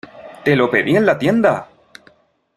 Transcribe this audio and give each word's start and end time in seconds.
¡Te 0.43 0.55
lo 0.55 0.67
pedí 0.71 0.95
en 0.95 1.05
la 1.05 1.15
tienda! 1.19 1.69